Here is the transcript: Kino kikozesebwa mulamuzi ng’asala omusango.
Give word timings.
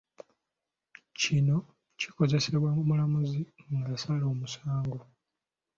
Kino 1.19 1.57
kikozesebwa 1.99 2.69
mulamuzi 2.87 3.41
ng’asala 3.77 4.25
omusango. 4.33 4.99